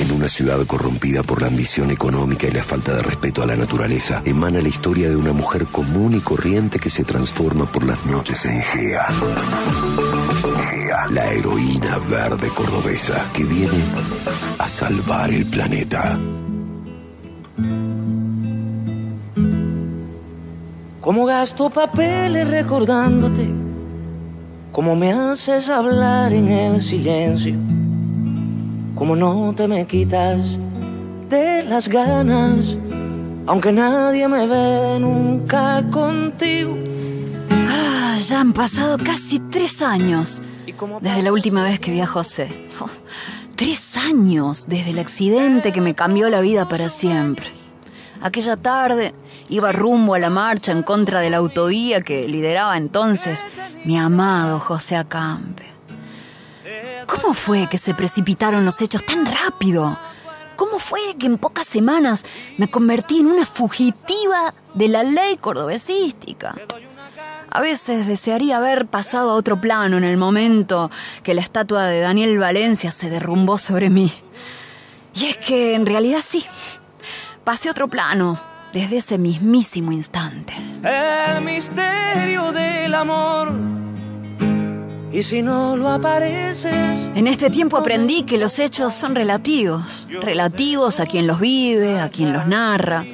[0.00, 3.54] En una ciudad corrompida por la ambición económica y la falta de respeto a la
[3.54, 8.06] naturaleza, emana la historia de una mujer común y corriente que se transforma por las
[8.06, 9.06] noches en Gea.
[10.70, 13.84] Gea, la heroína verde cordobesa que viene
[14.58, 16.18] a salvar el planeta.
[21.02, 23.50] Como gasto papeles recordándote,
[24.72, 27.54] como me haces hablar en el silencio,
[29.00, 30.58] como no te me quitas
[31.30, 32.76] de las ganas,
[33.46, 36.76] aunque nadie me ve nunca contigo.
[37.50, 40.42] Ah, ya han pasado casi tres años
[41.00, 42.48] desde la última vez que vi a José.
[42.78, 42.90] Oh,
[43.56, 47.46] tres años desde el accidente que me cambió la vida para siempre.
[48.20, 49.14] Aquella tarde
[49.48, 53.40] iba rumbo a la marcha en contra de la autovía que lideraba entonces
[53.82, 55.79] mi amado José Acampe.
[57.10, 59.98] ¿Cómo fue que se precipitaron los hechos tan rápido?
[60.54, 62.24] ¿Cómo fue que en pocas semanas
[62.56, 66.54] me convertí en una fugitiva de la ley cordobesística?
[67.50, 70.90] A veces desearía haber pasado a otro plano en el momento
[71.24, 74.12] que la estatua de Daniel Valencia se derrumbó sobre mí.
[75.14, 76.44] Y es que en realidad sí,
[77.42, 78.38] pasé a otro plano
[78.72, 80.54] desde ese mismísimo instante.
[80.84, 83.79] El misterio del amor.
[85.20, 87.10] Y si no lo apareces.
[87.14, 92.08] En este tiempo aprendí que los hechos son relativos, relativos a quien los vive, a
[92.08, 93.04] quien los narra,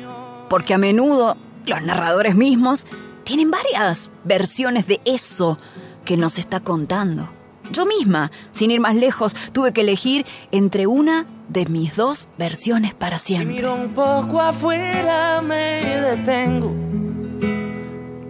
[0.49, 2.87] porque a menudo los narradores mismos
[3.25, 5.59] tienen varias versiones de eso
[6.05, 7.29] que nos está contando.
[7.73, 12.95] Yo misma, sin ir más lejos, tuve que elegir entre una de mis dos versiones
[12.95, 13.57] para siempre.
[13.57, 16.73] miro un poco afuera, me detengo.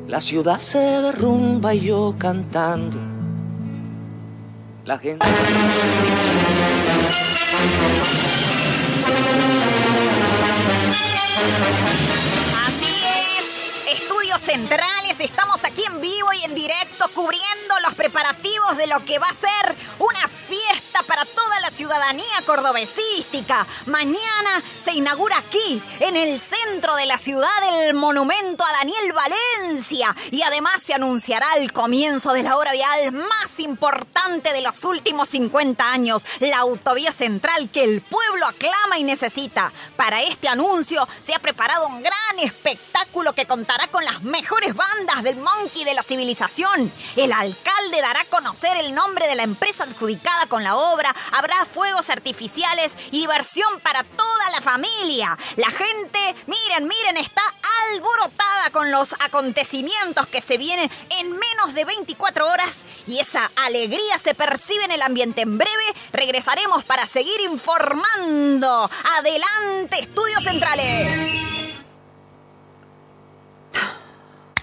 [0.09, 3.16] La ciudad se derrumba y yo cantando.
[4.87, 5.27] La gente.
[12.67, 12.87] Así
[13.37, 19.05] es, estudios centrales, estamos aquí en vivo y en directo cubriendo los preparativos de lo
[19.05, 23.67] que va a ser una fiesta para toda la ciudadanía cordobesística.
[23.87, 27.49] Mañana se inaugura aquí, en el centro de la ciudad,
[27.85, 33.13] el monumento a Daniel Valencia y además se anunciará el comienzo de la obra vial
[33.13, 39.05] más importante de los últimos 50 años, la autovía central que el pueblo aclama y
[39.05, 39.73] necesita.
[39.97, 45.23] Para este anuncio se ha preparado un gran espectáculo que contará con las mejores bandas
[45.23, 46.93] del monkey de la civilización.
[47.17, 50.86] El alcalde dará a conocer el nombre de la empresa adjudicada con la obra,
[51.33, 55.37] habrá fuegos artificiales y diversión para toda la familia.
[55.57, 57.43] La gente, miren, miren, está
[57.91, 64.19] alborotada con los acontecimientos que se vienen en menos de 24 horas y esa alegría
[64.19, 65.43] se percibe en el ambiente.
[65.43, 68.91] En breve regresaremos para seguir informando.
[69.19, 71.46] Adelante, Estudios Centrales.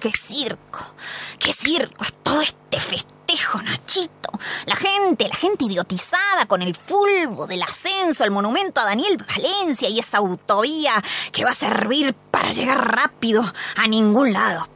[0.04, 0.96] ¡Qué circo!
[1.40, 2.04] ¡Qué circo!
[2.04, 4.38] Es todo este festejo, Nachito.
[4.66, 9.88] La gente, la gente idiotizada con el fulbo del ascenso, el monumento a Daniel Valencia
[9.88, 14.68] y esa autovía que va a servir para llegar rápido a ningún lado.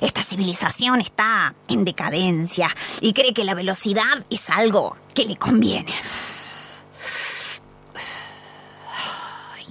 [0.00, 5.92] Esta civilización está en decadencia y cree que la velocidad es algo que le conviene.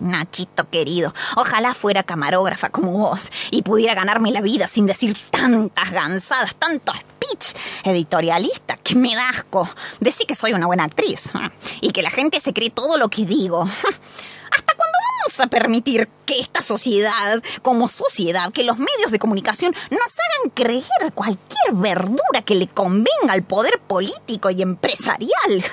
[0.02, 5.92] Nachito querido, ojalá fuera camarógrafa como vos y pudiera ganarme la vida sin decir tantas
[5.92, 9.70] gansadas, tanto speech editorialista que me da asco.
[10.00, 11.50] Decí que soy una buena actriz ¿eh?
[11.82, 13.62] y que la gente se cree todo lo que digo.
[13.62, 19.74] ¿Hasta cuándo vamos a permitir que esta sociedad, como sociedad, que los medios de comunicación
[19.90, 25.30] nos hagan creer cualquier verdura que le convenga al poder político y empresarial?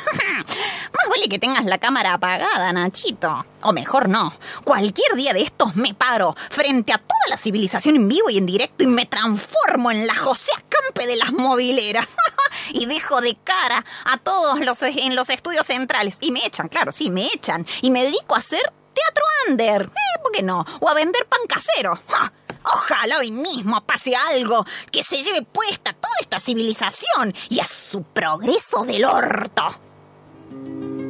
[0.93, 3.45] Más vale que tengas la cámara apagada, Nachito.
[3.63, 4.33] O mejor no.
[4.65, 8.47] Cualquier día de estos me paro frente a toda la civilización en vivo y en
[8.47, 12.07] directo y me transformo en la José Acampe de las mobileras.
[12.73, 16.19] y dejo de cara a todos los en los estudios centrales.
[16.21, 17.67] Y me echan, claro, sí, me echan.
[17.83, 19.83] Y me dedico a hacer teatro under.
[19.83, 20.65] Eh, ¿por qué no?
[20.81, 21.99] O a vender pan casero.
[22.09, 22.33] ¡Ja!
[22.65, 28.03] Ojalá hoy mismo pase algo que se lleve puesta toda esta civilización y a su
[28.03, 29.63] progreso del orto.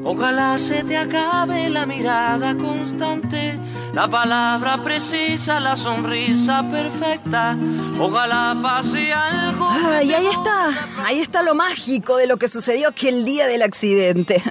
[0.04, 3.58] Ojalá se te acabe la mirada constante,
[3.92, 7.56] la palabra precisa, la sonrisa perfecta.
[8.00, 9.68] Ojalá pase algo.
[9.68, 10.68] Ah, y ahí está,
[11.04, 14.42] ahí está lo mágico de lo que sucedió aquel día del accidente.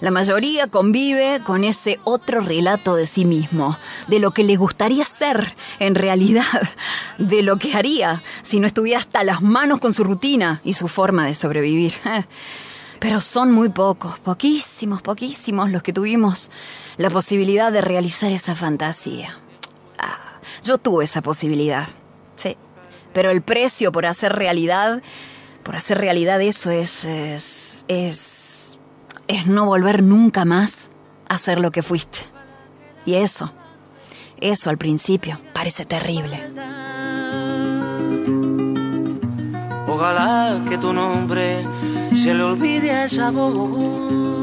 [0.00, 5.04] La mayoría convive con ese otro relato de sí mismo, de lo que le gustaría
[5.04, 6.44] ser en realidad,
[7.18, 10.88] de lo que haría si no estuviera hasta las manos con su rutina y su
[10.88, 11.94] forma de sobrevivir.
[12.98, 16.50] Pero son muy pocos, poquísimos, poquísimos los que tuvimos
[16.96, 19.36] la posibilidad de realizar esa fantasía.
[19.98, 21.86] Ah, yo tuve esa posibilidad,
[22.36, 22.56] sí.
[23.12, 25.02] Pero el precio por hacer realidad,
[25.62, 28.78] por hacer realidad eso es, es, es,
[29.28, 30.90] es no volver nunca más
[31.28, 32.20] a ser lo que fuiste.
[33.04, 33.52] Y eso,
[34.40, 36.40] eso al principio parece terrible.
[39.88, 41.64] Ojalá que tu nombre
[42.16, 44.36] se le olvide a esa voz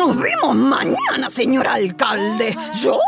[0.00, 2.56] nos vemos mañana, señor alcalde.
[2.82, 2.98] Yo,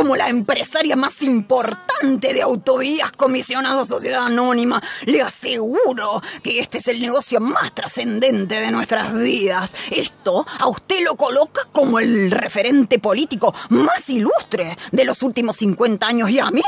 [0.00, 6.78] como la empresaria más importante de autovías comisionado a Sociedad Anónima, le aseguro que este
[6.78, 9.76] es el negocio más trascendente de nuestras vidas.
[9.90, 16.06] Esto a usted lo coloca como el referente político más ilustre de los últimos 50
[16.06, 16.62] años y a mí,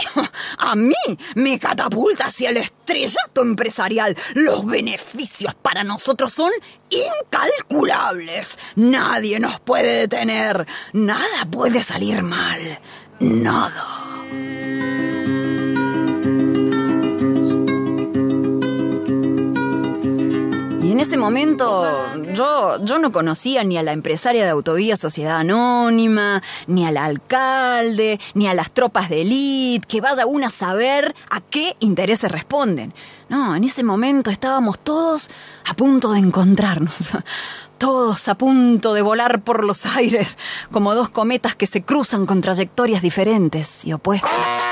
[0.58, 0.92] a mí
[1.34, 4.14] me catapulta hacia el estrellato empresarial.
[4.34, 6.50] Los beneficios para nosotros son
[6.90, 8.58] incalculables.
[8.76, 10.66] Nadie nos puede detener.
[10.92, 12.78] Nada puede salir mal.
[13.22, 13.70] Nada.
[20.82, 21.86] Y en ese momento
[22.34, 28.18] yo, yo no conocía ni a la empresaria de Autovía Sociedad Anónima, ni al alcalde,
[28.34, 32.92] ni a las tropas de élite, que vaya una a saber a qué intereses responden.
[33.28, 35.30] No, en ese momento estábamos todos
[35.64, 36.96] a punto de encontrarnos.
[37.82, 40.38] Todos a punto de volar por los aires,
[40.70, 44.71] como dos cometas que se cruzan con trayectorias diferentes y opuestas.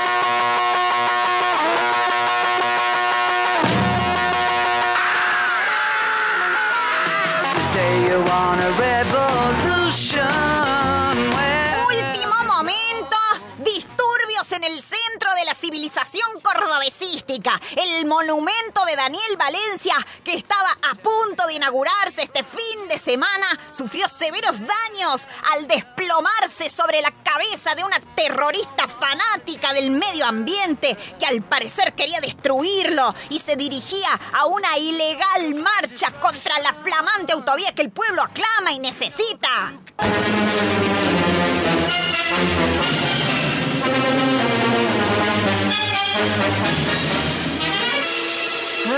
[15.81, 22.87] Civilización cordobesística, el monumento de Daniel Valencia, que estaba a punto de inaugurarse este fin
[22.87, 29.89] de semana, sufrió severos daños al desplomarse sobre la cabeza de una terrorista fanática del
[29.89, 36.59] medio ambiente que al parecer quería destruirlo y se dirigía a una ilegal marcha contra
[36.59, 39.73] la flamante autovía que el pueblo aclama y necesita.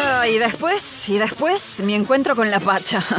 [0.06, 3.04] Ah, y después, y después mi encuentro con la Pacha.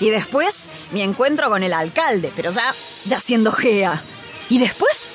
[0.00, 2.72] Y después mi encuentro con el alcalde, pero ya,
[3.06, 4.00] ya siendo Gea.
[4.48, 5.10] Y después,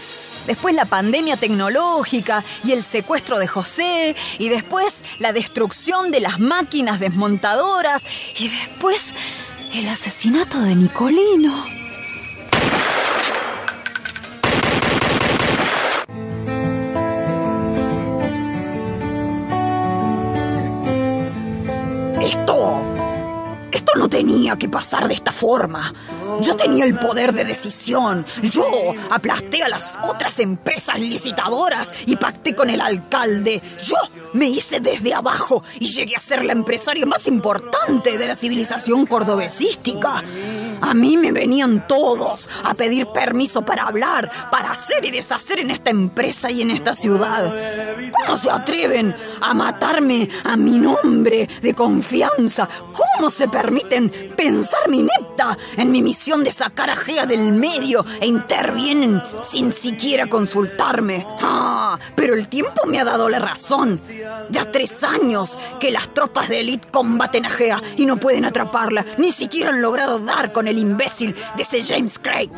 [0.45, 4.15] después la pandemia tecnológica y el secuestro de José.
[4.39, 8.05] Y después la destrucción de las máquinas desmontadoras.
[8.37, 9.13] Y después
[9.73, 11.82] el asesinato de Nicolino.
[22.23, 22.81] Esto...
[23.73, 25.91] Esto no tenía que pasar de esta forma.
[26.41, 28.23] Yo tenía el poder de decisión.
[28.43, 28.67] Yo
[29.09, 33.63] aplasté a las otras empresas licitadoras y pacté con el alcalde.
[33.83, 33.95] Yo
[34.33, 39.07] me hice desde abajo y llegué a ser la empresaria más importante de la civilización
[39.07, 40.23] cordobesística.
[40.81, 45.71] A mí me venían todos a pedir permiso para hablar, para hacer y deshacer en
[45.71, 47.55] esta empresa y en esta ciudad.
[48.13, 52.69] ¿Cómo se atreven a matarme a mi nombre de confianza?
[52.93, 58.05] ¿Cómo se permiten pensar mi inepta en mi misión de sacar a Gea del medio
[58.21, 61.25] e intervienen sin siquiera consultarme?
[61.41, 63.99] Ah, pero el tiempo me ha dado la razón.
[64.49, 69.05] Ya tres años que las tropas de élite combaten a Gea y no pueden atraparla.
[69.17, 72.51] Ni siquiera han logrado dar con el imbécil de ese James Craig.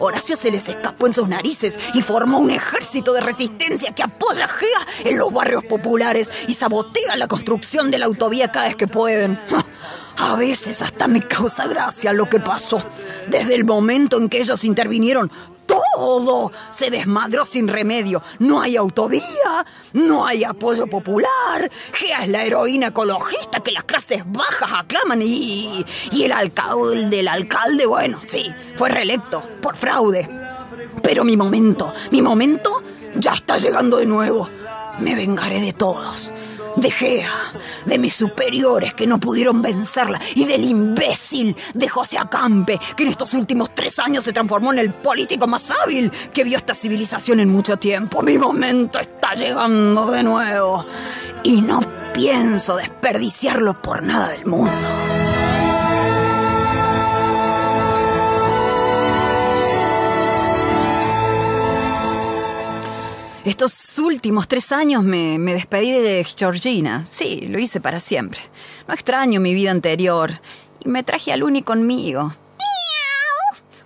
[0.00, 4.46] Horacio se les escapó en sus narices y formó un ejército de resistencia que apoya
[4.46, 8.76] a Gea en los barrios populares y sabotea la construcción de la autovía cada vez
[8.76, 9.38] que pueden.
[10.16, 12.84] A veces hasta me causa gracia lo que pasó.
[13.28, 15.30] Desde el momento en que ellos intervinieron,
[16.00, 18.22] todo se desmadró sin remedio.
[18.38, 21.70] No hay autovía, no hay apoyo popular.
[21.92, 27.28] Gea es la heroína ecologista que las clases bajas aclaman y, y el alcalde del
[27.28, 30.26] alcalde, bueno, sí, fue reelecto por fraude.
[31.02, 32.82] Pero mi momento, mi momento
[33.16, 34.48] ya está llegando de nuevo.
[35.00, 36.32] Me vengaré de todos
[36.76, 37.32] de Gea,
[37.84, 43.08] de mis superiores que no pudieron vencerla y del imbécil de José Acampe, que en
[43.08, 47.40] estos últimos tres años se transformó en el político más hábil que vio esta civilización
[47.40, 48.22] en mucho tiempo.
[48.22, 50.84] Mi momento está llegando de nuevo
[51.42, 51.80] y no
[52.12, 55.19] pienso desperdiciarlo por nada del mundo.
[63.44, 67.06] Estos últimos tres años me, despedí de Georgina.
[67.10, 68.40] Sí, lo hice para siempre.
[68.86, 70.32] No extraño mi vida anterior.
[70.84, 72.34] y me traje a Luni conmigo.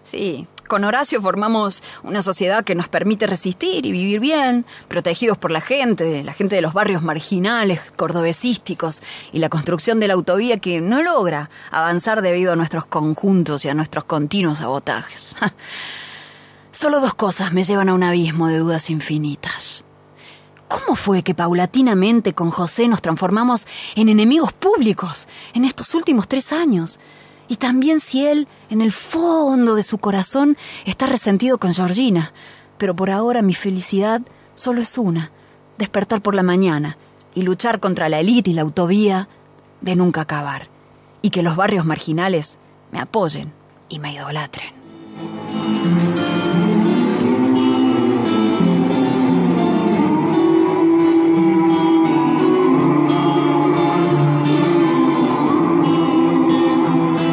[0.02, 5.52] Sí, con Horacio formamos una sociedad que nos permite resistir y vivir bien, protegidos por
[5.52, 10.58] la gente, la gente de los barrios marginales, cordobesísticos, y la construcción de la autovía
[10.58, 15.36] que no logra avanzar debido a nuestros conjuntos y a nuestros continuos sabotajes.
[16.74, 19.84] Solo dos cosas me llevan a un abismo de dudas infinitas.
[20.66, 26.52] ¿Cómo fue que paulatinamente con José nos transformamos en enemigos públicos en estos últimos tres
[26.52, 26.98] años?
[27.46, 32.32] Y también si él, en el fondo de su corazón, está resentido con Georgina.
[32.76, 34.20] Pero por ahora mi felicidad
[34.56, 35.30] solo es una,
[35.78, 36.98] despertar por la mañana
[37.36, 39.28] y luchar contra la élite y la autovía
[39.80, 40.66] de nunca acabar.
[41.22, 42.58] Y que los barrios marginales
[42.90, 43.52] me apoyen
[43.88, 44.74] y me idolatren.